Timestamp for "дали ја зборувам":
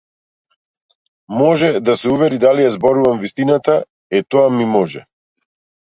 2.45-3.23